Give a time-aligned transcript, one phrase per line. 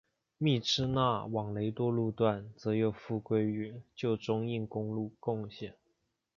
[0.39, 5.75] 密支那往雷多路段则又复归与旧中印公路共线。